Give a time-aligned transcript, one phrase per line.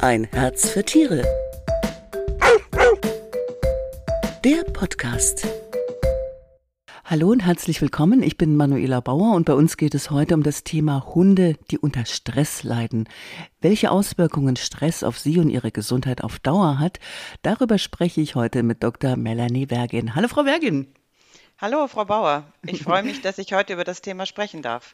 [0.00, 1.22] Ein Herz für Tiere.
[4.44, 5.48] Der Podcast.
[7.04, 8.22] Hallo und herzlich willkommen.
[8.22, 11.78] Ich bin Manuela Bauer und bei uns geht es heute um das Thema Hunde, die
[11.78, 13.08] unter Stress leiden.
[13.60, 17.00] Welche Auswirkungen Stress auf sie und ihre Gesundheit auf Dauer hat,
[17.42, 19.16] darüber spreche ich heute mit Dr.
[19.16, 20.14] Melanie Wergin.
[20.14, 20.92] Hallo, Frau Wergin.
[21.58, 22.44] Hallo, Frau Bauer.
[22.66, 24.92] Ich freue mich, dass ich heute über das Thema sprechen darf.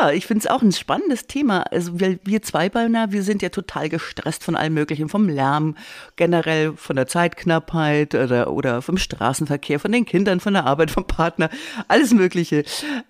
[0.00, 1.62] Ja, ich finde es auch ein spannendes Thema.
[1.70, 5.76] Also wir, wir Zweibeiner, wir sind ja total gestresst von allem Möglichen, vom Lärm,
[6.16, 11.06] generell von der Zeitknappheit oder, oder vom Straßenverkehr, von den Kindern, von der Arbeit, vom
[11.06, 11.50] Partner,
[11.86, 12.64] alles Mögliche.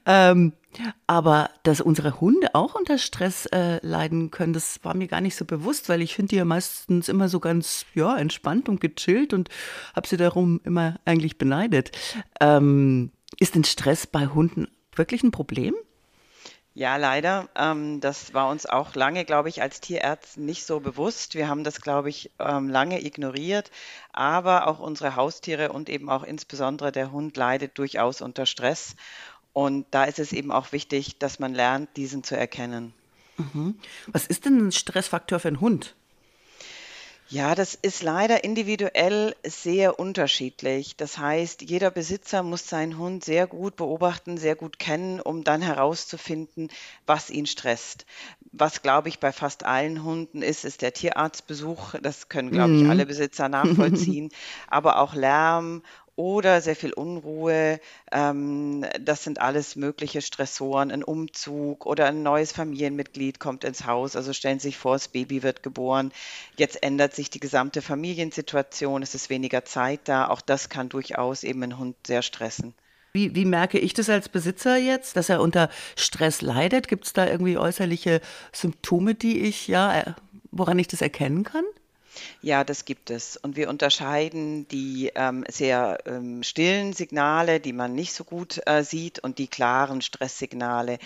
[0.04, 0.52] Ähm,
[1.06, 5.36] aber dass unsere Hunde auch unter Stress äh, leiden können, das war mir gar nicht
[5.36, 9.32] so bewusst, weil ich finde die ja meistens immer so ganz ja entspannt und gechillt
[9.32, 9.48] und
[9.94, 11.92] habe sie darum immer eigentlich beneidet.
[12.40, 15.74] Ähm, ist denn Stress bei Hunden wirklich ein Problem?
[16.76, 17.48] Ja, leider.
[17.54, 21.36] Ähm, das war uns auch lange, glaube ich, als Tierärzten nicht so bewusst.
[21.36, 23.70] Wir haben das, glaube ich, ähm, lange ignoriert.
[24.12, 28.96] Aber auch unsere Haustiere und eben auch insbesondere der Hund leidet durchaus unter Stress.
[29.52, 32.92] Und da ist es eben auch wichtig, dass man lernt, diesen zu erkennen.
[33.36, 33.78] Mhm.
[34.08, 35.94] Was ist denn ein Stressfaktor für einen Hund?
[37.28, 40.96] Ja, das ist leider individuell sehr unterschiedlich.
[40.96, 45.62] Das heißt, jeder Besitzer muss seinen Hund sehr gut beobachten, sehr gut kennen, um dann
[45.62, 46.68] herauszufinden,
[47.06, 48.04] was ihn stresst.
[48.52, 51.94] Was, glaube ich, bei fast allen Hunden ist, ist der Tierarztbesuch.
[52.02, 52.90] Das können, glaube ich, mhm.
[52.90, 54.28] alle Besitzer nachvollziehen.
[54.68, 55.82] Aber auch Lärm
[56.16, 57.80] oder sehr viel Unruhe.
[58.12, 64.16] Ähm, das sind alles mögliche Stressoren, ein Umzug oder ein neues Familienmitglied kommt ins Haus.
[64.16, 66.12] Also stellen Sie sich vor, das Baby wird geboren.
[66.56, 70.28] Jetzt ändert sich die gesamte Familiensituation, es ist weniger Zeit da.
[70.28, 72.74] Auch das kann durchaus eben einen Hund sehr stressen.
[73.12, 76.88] Wie, wie merke ich das als Besitzer jetzt, dass er unter Stress leidet?
[76.88, 78.20] Gibt es da irgendwie äußerliche
[78.52, 80.12] Symptome, die ich ja, äh,
[80.50, 81.64] woran ich das erkennen kann?
[82.40, 83.36] Ja, das gibt es.
[83.36, 88.82] Und wir unterscheiden die ähm, sehr ähm, stillen Signale, die man nicht so gut äh,
[88.84, 90.98] sieht, und die klaren Stresssignale.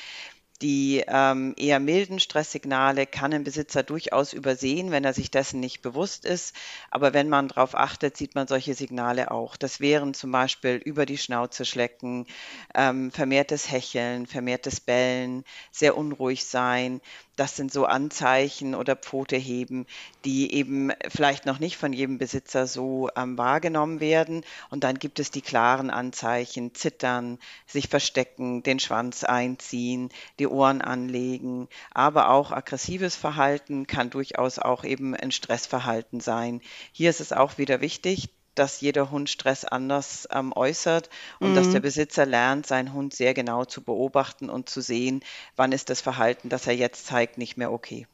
[0.61, 5.83] Die ähm, eher milden Stresssignale kann ein Besitzer durchaus übersehen, wenn er sich dessen nicht
[5.83, 6.53] bewusst ist.
[6.91, 9.57] Aber wenn man darauf achtet, sieht man solche Signale auch.
[9.57, 12.27] Das wären zum Beispiel über die Schnauze schlecken,
[12.75, 17.01] ähm, vermehrtes Hecheln, vermehrtes Bellen, sehr unruhig sein,
[17.39, 19.87] das sind so Anzeichen oder Pfote heben,
[20.25, 24.45] die eben vielleicht noch nicht von jedem Besitzer so ähm, wahrgenommen werden.
[24.71, 30.09] Und dann gibt es die klaren Anzeichen, zittern, sich verstecken, den Schwanz einziehen,
[30.41, 36.61] die Ohren anlegen, aber auch aggressives Verhalten kann durchaus auch eben ein Stressverhalten sein.
[36.93, 41.55] Hier ist es auch wieder wichtig, dass jeder Hund Stress anders ähm, äußert und mhm.
[41.55, 41.81] dass der.
[41.81, 45.21] Besitzer lernt, seinen Hund sehr genau zu beobachten und zu sehen,
[45.57, 48.07] wann ist das Verhalten, das er jetzt zeigt, nicht mehr okay.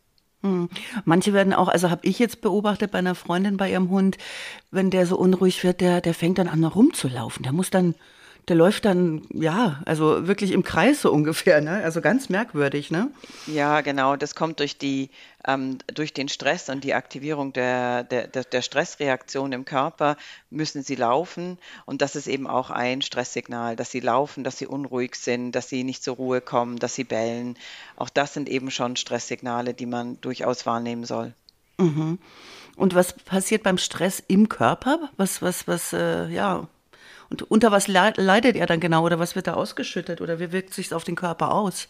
[0.42, 0.68] Mhm.
[1.04, 4.18] Manche werden auch, also habe ich jetzt beobachtet bei einer Freundin bei ihrem Hund,
[4.70, 7.42] wenn der so unruhig wird, der, der fängt dann an rumzulaufen.
[7.42, 7.94] Der muss dann
[8.48, 11.82] der läuft dann, ja, also wirklich im Kreis so ungefähr, ne?
[11.82, 13.10] Also ganz merkwürdig, ne?
[13.46, 14.16] Ja, genau.
[14.16, 15.10] Das kommt durch die,
[15.46, 20.16] ähm, durch den Stress und die Aktivierung der, der, der Stressreaktion im Körper
[20.50, 21.58] müssen sie laufen.
[21.86, 25.68] Und das ist eben auch ein Stresssignal, dass sie laufen, dass sie unruhig sind, dass
[25.68, 27.56] sie nicht zur Ruhe kommen, dass sie bellen.
[27.96, 31.32] Auch das sind eben schon Stresssignale, die man durchaus wahrnehmen soll.
[31.78, 32.18] Mhm.
[32.76, 35.10] Und was passiert beim Stress im Körper?
[35.16, 36.66] Was, was, was, äh, ja,
[37.34, 40.72] und unter was leidet er dann genau oder was wird da ausgeschüttet oder wie wirkt
[40.72, 41.88] sich auf den Körper aus?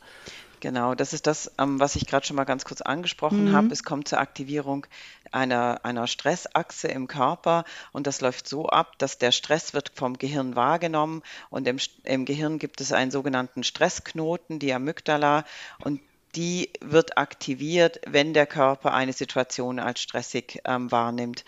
[0.61, 3.53] Genau, das ist das, ähm, was ich gerade schon mal ganz kurz angesprochen mhm.
[3.53, 3.69] habe.
[3.71, 4.87] Es kommt zur Aktivierung
[5.33, 10.17] einer, einer Stressachse im Körper und das läuft so ab, dass der Stress wird vom
[10.17, 15.45] Gehirn wahrgenommen und im, im Gehirn gibt es einen sogenannten Stressknoten, die Amygdala
[15.81, 16.01] und
[16.37, 21.45] die wird aktiviert, wenn der Körper eine Situation als stressig ähm, wahrnimmt.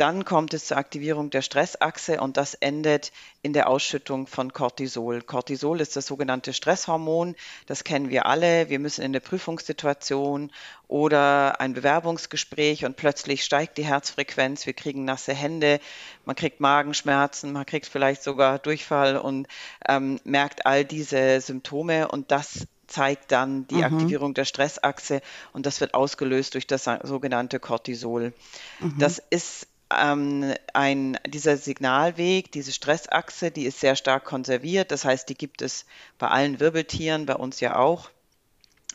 [0.00, 3.12] Dann kommt es zur Aktivierung der Stressachse und das endet
[3.42, 5.20] in der Ausschüttung von Cortisol.
[5.20, 7.36] Cortisol ist das sogenannte Stresshormon.
[7.66, 8.70] Das kennen wir alle.
[8.70, 10.52] Wir müssen in der Prüfungssituation
[10.88, 14.64] oder ein Bewerbungsgespräch und plötzlich steigt die Herzfrequenz.
[14.64, 15.80] Wir kriegen nasse Hände,
[16.24, 19.48] man kriegt Magenschmerzen, man kriegt vielleicht sogar Durchfall und
[19.86, 23.84] ähm, merkt all diese Symptome und das zeigt dann die mhm.
[23.84, 25.20] Aktivierung der Stressachse
[25.52, 28.32] und das wird ausgelöst durch das sogenannte Cortisol.
[28.80, 28.98] Mhm.
[28.98, 29.66] Das ist
[29.98, 34.90] ähm, ein, dieser Signalweg, diese Stressachse, die ist sehr stark konserviert.
[34.90, 35.86] Das heißt, die gibt es
[36.18, 38.10] bei allen Wirbeltieren, bei uns ja auch.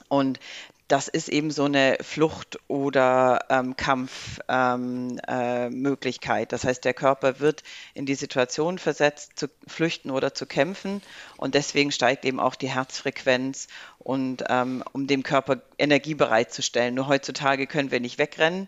[0.07, 0.39] Und
[0.87, 6.41] das ist eben so eine Flucht- oder ähm, Kampfmöglichkeit.
[6.41, 7.63] Ähm, äh, das heißt, der Körper wird
[7.95, 11.01] in die Situation versetzt, zu flüchten oder zu kämpfen.
[11.37, 13.67] Und deswegen steigt eben auch die Herzfrequenz
[13.97, 16.93] und ähm, um dem Körper Energie bereitzustellen.
[16.93, 18.67] Nur heutzutage können wir nicht wegrennen.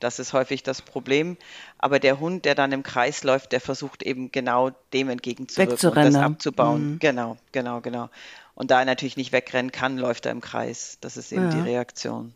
[0.00, 1.36] Das ist häufig das Problem.
[1.78, 5.96] Aber der Hund, der dann im Kreis läuft, der versucht eben genau dem entgegenzuwirken und
[5.96, 6.92] das abzubauen.
[6.92, 6.98] Mhm.
[6.98, 8.10] Genau, genau, genau.
[8.54, 10.98] Und da er natürlich nicht wegrennen kann, läuft er im Kreis.
[11.00, 11.50] Das ist eben ja.
[11.50, 12.34] die Reaktion.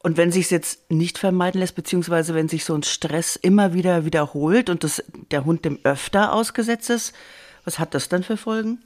[0.00, 3.74] Und wenn sich es jetzt nicht vermeiden lässt, beziehungsweise wenn sich so ein Stress immer
[3.74, 7.14] wieder wiederholt und das, der Hund dem öfter ausgesetzt ist,
[7.64, 8.80] was hat das dann für Folgen?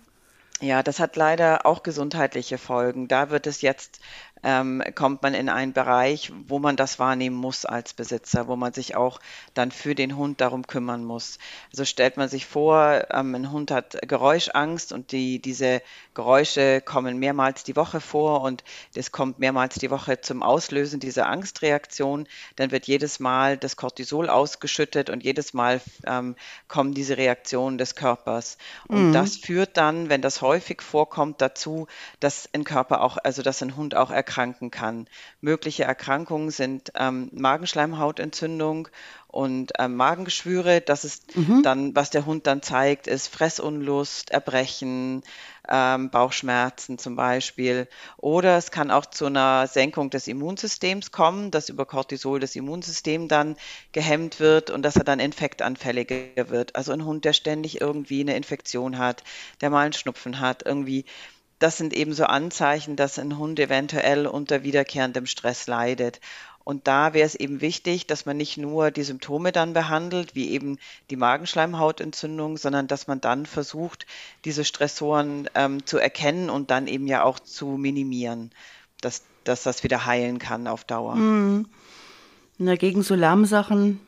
[0.61, 3.08] Ja, das hat leider auch gesundheitliche Folgen.
[3.08, 4.00] Da wird es jetzt
[4.42, 8.72] ähm, kommt man in einen Bereich, wo man das wahrnehmen muss als Besitzer, wo man
[8.72, 9.20] sich auch
[9.54, 11.38] dann für den Hund darum kümmern muss.
[11.70, 15.80] Also stellt man sich vor, ähm, ein Hund hat Geräuschangst und die, diese
[16.14, 21.28] Geräusche kommen mehrmals die Woche vor und es kommt mehrmals die Woche zum Auslösen dieser
[21.28, 26.34] Angstreaktion, dann wird jedes Mal das Cortisol ausgeschüttet und jedes Mal ähm,
[26.68, 28.58] kommen diese Reaktionen des Körpers.
[28.88, 29.12] Und mhm.
[29.12, 31.86] das führt dann, wenn das häufig vorkommt, dazu,
[32.18, 35.06] dass ein Körper auch, also dass ein Hund auch erkrankt erkranken kann.
[35.40, 38.88] Mögliche Erkrankungen sind ähm, Magenschleimhautentzündung
[39.29, 40.81] und ähm, Magengeschwüre.
[40.81, 41.62] Das ist mhm.
[41.62, 45.23] dann, was der Hund dann zeigt, ist Fressunlust, Erbrechen,
[45.69, 47.88] ähm, Bauchschmerzen zum Beispiel.
[48.17, 53.29] Oder es kann auch zu einer Senkung des Immunsystems kommen, dass über Cortisol das Immunsystem
[53.29, 53.56] dann
[53.93, 56.75] gehemmt wird und dass er dann infektanfälliger wird.
[56.75, 59.25] Also ein Hund, der ständig irgendwie eine Infektion hat,
[59.61, 61.05] der mal einen Schnupfen hat, irgendwie
[61.62, 66.20] das sind eben so Anzeichen, dass ein Hund eventuell unter wiederkehrendem Stress leidet.
[66.64, 70.50] Und da wäre es eben wichtig, dass man nicht nur die Symptome dann behandelt, wie
[70.50, 70.78] eben
[71.10, 74.06] die Magenschleimhautentzündung, sondern dass man dann versucht,
[74.44, 78.50] diese Stressoren ähm, zu erkennen und dann eben ja auch zu minimieren,
[79.00, 81.16] dass, dass das wieder heilen kann auf Dauer.
[81.16, 81.66] Mhm.
[82.58, 84.00] Na, gegen so Lärmsachen hm,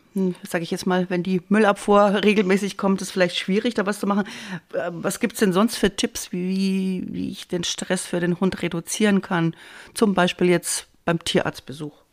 [0.42, 4.06] sage ich jetzt mal, wenn die Müllabfuhr regelmäßig kommt, ist vielleicht schwierig, da was zu
[4.06, 4.26] machen.
[4.72, 8.40] Äh, was gibt es denn sonst für Tipps, wie, wie ich den Stress für den
[8.40, 9.54] Hund reduzieren kann?
[9.94, 12.04] Zum Beispiel jetzt beim Tierarztbesuch.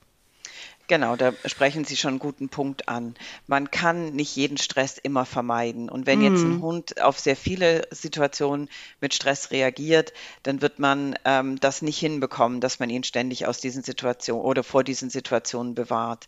[0.92, 3.15] Genau, da sprechen Sie schon einen guten Punkt an.
[3.48, 5.89] Man kann nicht jeden Stress immer vermeiden.
[5.89, 6.62] Und wenn jetzt ein hm.
[6.62, 8.68] Hund auf sehr viele Situationen
[9.00, 10.12] mit Stress reagiert,
[10.44, 14.63] dann wird man ähm, das nicht hinbekommen, dass man ihn ständig aus diesen Situationen oder
[14.63, 16.27] vor diesen Situationen bewahrt.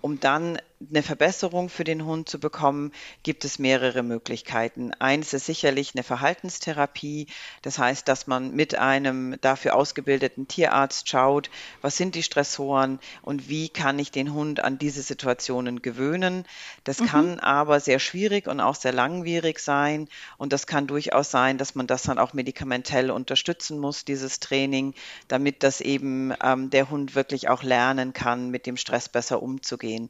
[0.00, 0.58] Um dann
[0.90, 2.92] eine Verbesserung für den Hund zu bekommen,
[3.22, 4.92] gibt es mehrere Möglichkeiten.
[4.94, 7.26] Eins ist sicherlich eine Verhaltenstherapie.
[7.62, 11.50] Das heißt, dass man mit einem dafür ausgebildeten Tierarzt schaut,
[11.82, 16.44] was sind die Stressoren und wie kann ich den Hund an diese Situationen gewöhnen.
[16.84, 17.06] Das mhm.
[17.06, 20.08] kann aber sehr schwierig und auch sehr langwierig sein.
[20.38, 24.94] Und das kann durchaus sein, dass man das dann auch medikamentell unterstützen muss, dieses Training,
[25.28, 30.08] damit das eben ähm, der Hund wirklich auch lernen kann, mit dem Stress besser umzugehen.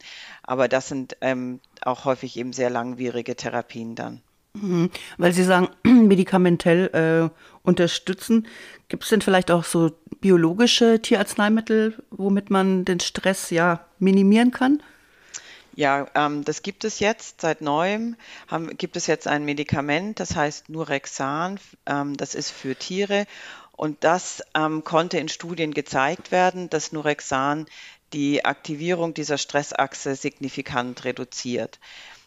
[0.64, 4.22] Aber das sind ähm, auch häufig eben sehr langwierige Therapien dann.
[4.54, 4.88] Mhm.
[5.18, 8.46] Weil Sie sagen, medikamentell äh, unterstützen.
[8.88, 9.90] Gibt es denn vielleicht auch so
[10.22, 14.82] biologische Tierarzneimittel, womit man den Stress ja minimieren kann?
[15.74, 18.16] Ja, ähm, das gibt es jetzt seit neuem.
[18.48, 21.60] Haben, gibt es jetzt ein Medikament, das heißt Nurexan.
[21.84, 23.26] Ähm, das ist für Tiere.
[23.72, 27.66] Und das ähm, konnte in Studien gezeigt werden, dass Nurexan
[28.14, 31.80] die Aktivierung dieser Stressachse signifikant reduziert.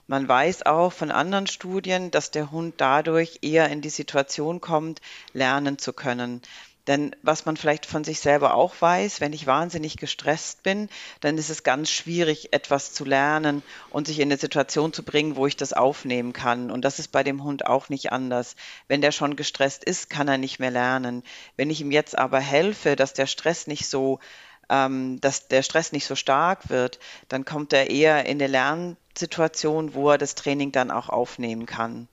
[0.06, 5.02] Man weiß auch von anderen Studien, dass der Hund dadurch eher in die Situation kommt,
[5.34, 6.42] lernen zu können.
[6.88, 10.88] Denn was man vielleicht von sich selber auch weiß, wenn ich wahnsinnig gestresst bin,
[11.20, 15.36] dann ist es ganz schwierig, etwas zu lernen und sich in eine Situation zu bringen,
[15.36, 16.72] wo ich das aufnehmen kann.
[16.72, 18.56] Und das ist bei dem Hund auch nicht anders.
[18.88, 21.24] Wenn der schon gestresst ist, kann er nicht mehr lernen.
[21.58, 24.20] Wenn ich ihm jetzt aber helfe, dass der Stress nicht so
[24.70, 29.94] ähm, dass der Stress nicht so stark wird, dann kommt er eher in eine Lernsituation,
[29.94, 32.08] wo er das Training dann auch aufnehmen kann.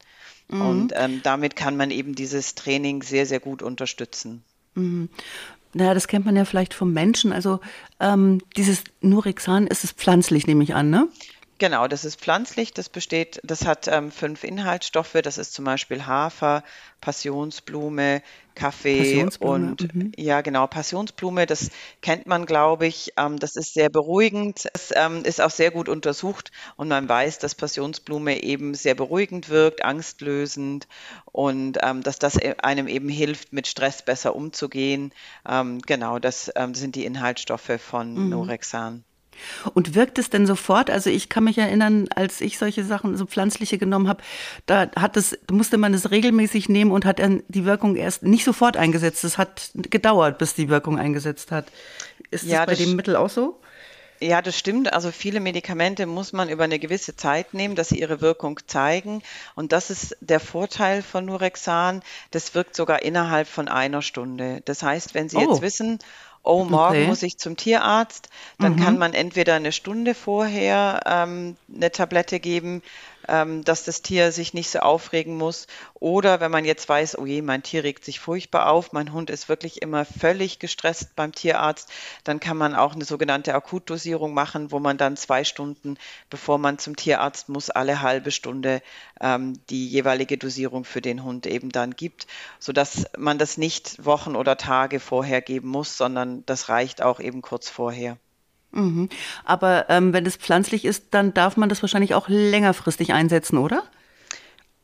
[0.48, 0.60] Mhm.
[0.60, 4.44] Und ähm, damit kann man eben dieses Training sehr, sehr gut unterstützen.
[4.74, 5.08] Mhm.
[5.76, 7.32] Naja, das kennt man ja vielleicht vom Menschen.
[7.32, 7.58] Also
[7.98, 11.08] ähm, dieses Nurexan ist es pflanzlich, nehme ich an, ne?
[11.58, 12.72] Genau, das ist pflanzlich.
[12.72, 15.16] Das besteht, das hat ähm, fünf Inhaltsstoffe.
[15.22, 16.64] Das ist zum Beispiel Hafer,
[17.00, 18.22] Passionsblume,
[18.56, 20.12] Kaffee Passionsblume, und mhm.
[20.16, 21.46] ja, genau, Passionsblume.
[21.46, 21.70] Das
[22.02, 23.12] kennt man, glaube ich.
[23.16, 24.66] Ähm, das ist sehr beruhigend.
[24.72, 29.48] Es ähm, ist auch sehr gut untersucht und man weiß, dass Passionsblume eben sehr beruhigend
[29.48, 30.88] wirkt, angstlösend
[31.26, 35.12] und ähm, dass das e, einem eben hilft, mit Stress besser umzugehen.
[35.48, 38.30] Ähm, genau, das, ähm, das sind die Inhaltsstoffe von mhm.
[38.30, 39.04] Norexan.
[39.74, 40.90] Und wirkt es denn sofort?
[40.90, 44.22] Also ich kann mich erinnern, als ich solche Sachen, so pflanzliche genommen habe,
[44.66, 48.44] da hat es, musste man es regelmäßig nehmen und hat dann die Wirkung erst nicht
[48.44, 49.24] sofort eingesetzt.
[49.24, 51.66] Es hat gedauert, bis die Wirkung eingesetzt hat.
[52.30, 53.60] Ist ja, das bei dem Mittel auch so?
[54.20, 54.92] Ja, das stimmt.
[54.92, 59.22] Also viele Medikamente muss man über eine gewisse Zeit nehmen, dass sie ihre Wirkung zeigen.
[59.54, 62.02] Und das ist der Vorteil von Nurexan.
[62.30, 64.62] Das wirkt sogar innerhalb von einer Stunde.
[64.64, 65.40] Das heißt, wenn Sie oh.
[65.40, 65.98] jetzt wissen,
[66.44, 67.06] oh, morgen okay.
[67.06, 68.80] muss ich zum Tierarzt, dann mhm.
[68.80, 72.82] kann man entweder eine Stunde vorher ähm, eine Tablette geben,
[73.26, 75.66] dass das Tier sich nicht so aufregen muss.
[75.94, 79.30] Oder wenn man jetzt weiß, oh je, mein Tier regt sich furchtbar auf, mein Hund
[79.30, 81.90] ist wirklich immer völlig gestresst beim Tierarzt,
[82.24, 85.96] dann kann man auch eine sogenannte Akutdosierung machen, wo man dann zwei Stunden,
[86.30, 88.82] bevor man zum Tierarzt muss, alle halbe Stunde
[89.20, 92.26] ähm, die jeweilige Dosierung für den Hund eben dann gibt,
[92.58, 97.42] sodass man das nicht Wochen oder Tage vorher geben muss, sondern das reicht auch eben
[97.42, 98.18] kurz vorher.
[98.74, 99.08] Mhm.
[99.44, 103.84] Aber ähm, wenn es pflanzlich ist, dann darf man das wahrscheinlich auch längerfristig einsetzen, oder?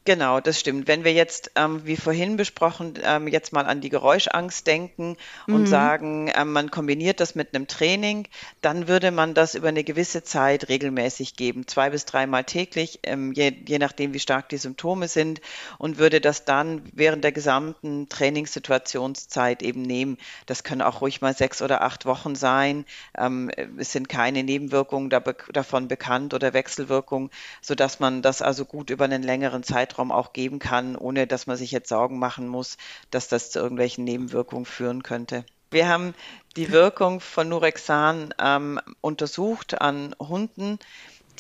[0.07, 0.89] Genau, das stimmt.
[0.89, 5.63] Wenn wir jetzt, ähm, wie vorhin besprochen, ähm, jetzt mal an die Geräuschangst denken und
[5.63, 5.67] mhm.
[5.67, 8.27] sagen, ähm, man kombiniert das mit einem Training,
[8.63, 13.33] dann würde man das über eine gewisse Zeit regelmäßig geben, zwei bis dreimal täglich, ähm,
[13.33, 15.43] je, je nachdem, wie stark die Symptome sind,
[15.77, 20.17] und würde das dann während der gesamten Trainingssituationszeit eben nehmen.
[20.47, 22.87] Das können auch ruhig mal sechs oder acht Wochen sein.
[23.19, 27.29] Ähm, es sind keine Nebenwirkungen davon bekannt oder Wechselwirkungen,
[27.61, 31.47] sodass man das also gut über einen längeren Zeitraum Zeitraum auch geben kann, ohne dass
[31.47, 32.77] man sich jetzt Sorgen machen muss,
[33.11, 35.45] dass das zu irgendwelchen Nebenwirkungen führen könnte.
[35.71, 36.15] Wir haben
[36.57, 40.79] die Wirkung von Nurexan ähm, untersucht an Hunden,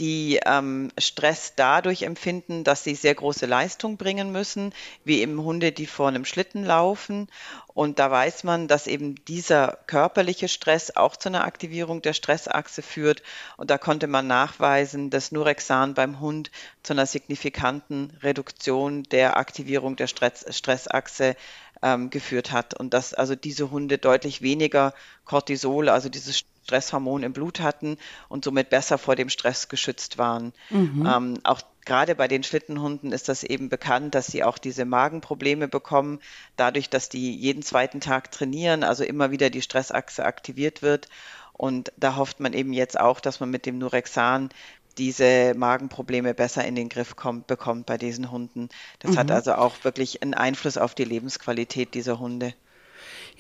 [0.00, 4.73] die ähm, Stress dadurch empfinden, dass sie sehr große Leistung bringen müssen,
[5.04, 7.28] wie eben Hunde, die vor einem Schlitten laufen.
[7.75, 12.80] Und da weiß man, dass eben dieser körperliche Stress auch zu einer Aktivierung der Stressachse
[12.80, 13.23] führt.
[13.59, 16.50] Und da konnte man nachweisen, dass Nurexan beim Hund
[16.83, 21.37] zu einer signifikanten Reduktion der Aktivierung der Stress Stressachse
[21.83, 22.73] ähm, geführt hat.
[22.75, 27.99] Und dass also diese Hunde deutlich weniger Cortisol, also dieses Stresshormon im Blut hatten
[28.29, 30.52] und somit besser vor dem Stress geschützt waren.
[30.71, 31.07] Mhm.
[31.07, 35.69] Ähm, auch gerade bei den Schlittenhunden ist das eben bekannt, dass sie auch diese Magenprobleme
[35.69, 36.21] bekommen,
[36.57, 41.09] dadurch, dass die jeden zweiten Tag trainieren, also immer wieder die Stressachse aktiviert wird.
[41.52, 44.50] Und da hofft man eben jetzt auch, dass man mit dem Nurexan
[44.99, 48.69] diese Magenprobleme besser in den Griff kommt, bekommt bei diesen Hunden.
[48.99, 49.19] Das mhm.
[49.19, 52.55] hat also auch wirklich einen Einfluss auf die Lebensqualität dieser Hunde.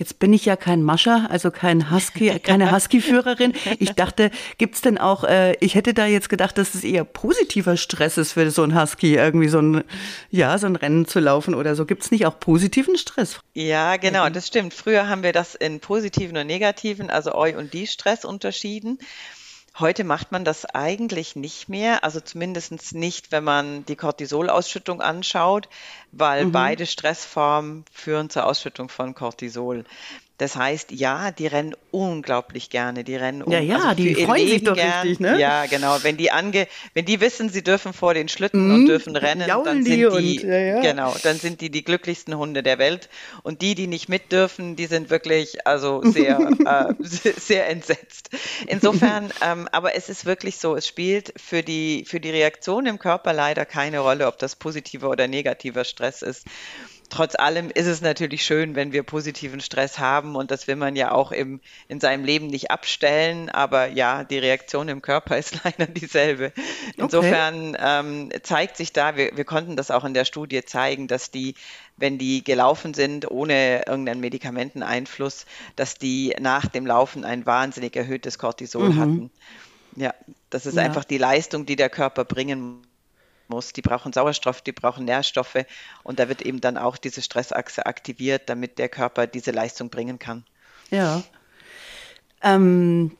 [0.00, 3.52] Jetzt bin ich ja kein Mascher, also kein Husky, keine Husky-Führerin.
[3.78, 7.76] Ich dachte, gibt's denn auch, äh, ich hätte da jetzt gedacht, dass es eher positiver
[7.76, 9.84] Stress ist für so ein Husky, irgendwie so ein,
[10.30, 11.84] ja, so ein Rennen zu laufen oder so.
[11.84, 13.40] Gibt's nicht auch positiven Stress?
[13.52, 14.72] Ja, genau, das stimmt.
[14.72, 18.98] Früher haben wir das in positiven und negativen, also Eu- und Die-Stress unterschieden.
[19.78, 25.68] Heute macht man das eigentlich nicht mehr, also zumindest nicht, wenn man die Cortisolausschüttung anschaut,
[26.12, 26.52] weil mhm.
[26.52, 29.84] beide Stressformen führen zur Ausschüttung von Cortisol.
[30.40, 33.04] Das heißt, ja, die rennen unglaublich gerne.
[33.04, 35.02] Die rennen um, Ja, ja, also die freuen Leben sich doch gern.
[35.02, 35.38] richtig, ne?
[35.38, 35.98] Ja, genau.
[36.00, 38.74] Wenn die ange, wenn die wissen, sie dürfen vor den Schlitten mhm.
[38.74, 40.80] und dürfen rennen, dann sind die, und, ja, ja.
[40.80, 43.10] genau, dann sind die die glücklichsten Hunde der Welt.
[43.42, 48.30] Und die, die nicht mit dürfen, die sind wirklich also sehr, äh, sehr entsetzt.
[48.66, 52.98] Insofern, ähm, aber es ist wirklich so, es spielt für die für die Reaktion im
[52.98, 56.46] Körper leider keine Rolle, ob das positiver oder negativer Stress ist
[57.10, 60.96] trotz allem ist es natürlich schön, wenn wir positiven Stress haben und das will man
[60.96, 63.50] ja auch im, in seinem Leben nicht abstellen.
[63.50, 66.52] Aber ja, die Reaktion im Körper ist leider dieselbe.
[66.96, 68.00] Insofern okay.
[68.00, 71.54] ähm, zeigt sich da, wir, wir konnten das auch in der Studie zeigen, dass die
[71.96, 75.44] wenn die gelaufen sind ohne irgendeinen Medikamenteneinfluss,
[75.76, 78.98] dass die nach dem Laufen ein wahnsinnig erhöhtes Cortisol mhm.
[78.98, 79.30] hatten.
[79.96, 80.14] Ja,
[80.48, 80.82] das ist ja.
[80.82, 82.86] einfach die Leistung, die der Körper bringen
[83.50, 83.74] muss.
[83.74, 85.66] Die brauchen Sauerstoff, die brauchen Nährstoffe
[86.02, 90.18] und da wird eben dann auch diese Stressachse aktiviert, damit der Körper diese Leistung bringen
[90.18, 90.44] kann.
[90.90, 91.22] Ja.
[92.42, 93.12] Ähm,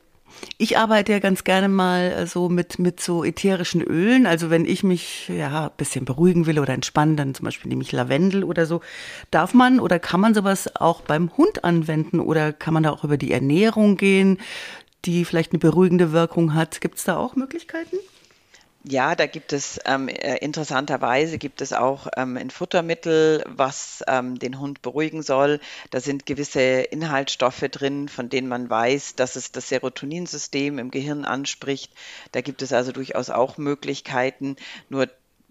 [0.57, 4.25] ich arbeite ja ganz gerne mal so mit, mit so ätherischen Ölen.
[4.25, 7.83] Also wenn ich mich ja ein bisschen beruhigen will oder entspannen, dann zum Beispiel nehme
[7.83, 8.81] ich Lavendel oder so.
[9.29, 13.03] Darf man oder kann man sowas auch beim Hund anwenden oder kann man da auch
[13.03, 14.39] über die Ernährung gehen,
[15.05, 16.81] die vielleicht eine beruhigende Wirkung hat?
[16.81, 17.97] Gibt es da auch Möglichkeiten?
[18.83, 24.39] Ja, da gibt es ähm, äh, interessanterweise gibt es auch ähm, ein Futtermittel, was ähm,
[24.39, 25.59] den Hund beruhigen soll.
[25.91, 31.25] Da sind gewisse Inhaltsstoffe drin, von denen man weiß, dass es das Serotoninsystem im Gehirn
[31.25, 31.93] anspricht.
[32.31, 34.55] Da gibt es also durchaus auch Möglichkeiten.
[34.89, 35.07] Nur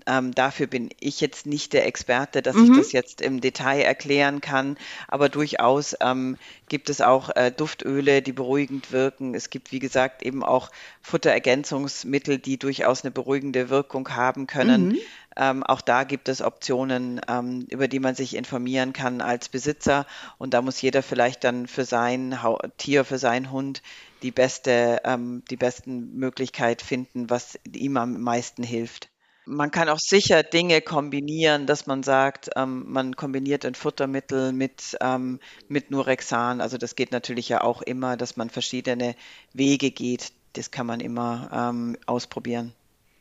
[0.06, 2.74] Ähm, dafür bin ich jetzt nicht der Experte, dass ich Mhm.
[2.74, 4.76] das jetzt im Detail erklären kann,
[5.08, 6.36] aber durchaus ähm,
[6.68, 9.34] gibt es auch äh, Duftöle, die beruhigend wirken.
[9.34, 10.70] Es gibt, wie gesagt, eben auch
[11.02, 14.88] Futterergänzungsmittel, die durchaus eine beruhigende Wirkung haben können.
[14.88, 14.98] Mhm.
[15.36, 20.06] Ähm, auch da gibt es Optionen, ähm, über die man sich informieren kann als Besitzer.
[20.38, 23.82] Und da muss jeder vielleicht dann für sein Hau Tier, für seinen Hund
[24.22, 29.09] die beste, ähm, die besten Möglichkeit finden, was ihm am meisten hilft.
[29.50, 34.96] Man kann auch sicher Dinge kombinieren, dass man sagt, ähm, man kombiniert ein Futtermittel mit,
[35.00, 36.60] ähm, mit Nurexan.
[36.60, 39.16] Also das geht natürlich ja auch immer, dass man verschiedene
[39.52, 40.32] Wege geht.
[40.52, 42.72] Das kann man immer ähm, ausprobieren.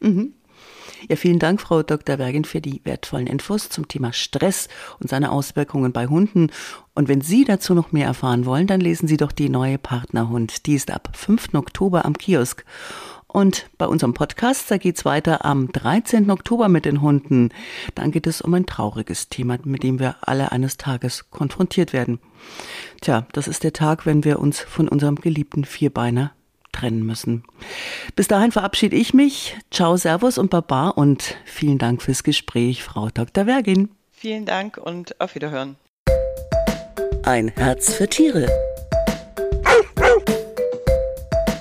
[0.02, 0.34] Mhm.
[1.08, 2.18] Ja, vielen Dank, Frau Dr.
[2.18, 4.68] Bergin, für die wertvollen Infos zum Thema Stress
[5.00, 6.52] und seine Auswirkungen bei Hunden.
[6.94, 10.66] Und wenn Sie dazu noch mehr erfahren wollen, dann lesen Sie doch die neue Partnerhund.
[10.66, 11.54] Die ist ab 5.
[11.56, 12.66] Oktober am Kiosk.
[13.32, 16.32] Und bei unserem Podcast, da geht's weiter am 13.
[16.32, 17.50] Oktober mit den Hunden.
[17.94, 22.20] Dann geht es um ein trauriges Thema, mit dem wir alle eines Tages konfrontiert werden.
[23.02, 26.32] Tja, das ist der Tag, wenn wir uns von unserem geliebten Vierbeiner
[26.72, 27.44] trennen müssen.
[28.16, 29.56] Bis dahin verabschiede ich mich.
[29.70, 33.46] Ciao, Servus und Baba und vielen Dank fürs Gespräch, Frau Dr.
[33.46, 33.90] Wergin.
[34.12, 35.76] Vielen Dank und auf Wiederhören.
[37.24, 38.48] Ein Herz für Tiere.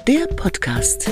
[0.07, 1.11] Der Podcast.